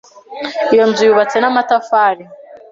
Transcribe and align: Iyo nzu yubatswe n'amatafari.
Iyo 0.73 0.83
nzu 0.89 1.01
yubatswe 1.07 1.37
n'amatafari. 1.41 2.23